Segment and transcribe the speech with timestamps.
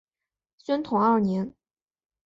[0.57, 1.53] 宣统二年。